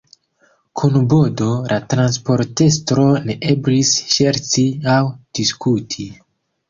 Kun 0.79 0.95
Bodo, 1.11 1.49
la 1.73 1.77
transportestro, 1.93 3.05
ne 3.29 3.35
eblis 3.55 3.95
ŝerci 4.17 4.67
aŭ 4.95 4.99
diskuti. 5.41 6.09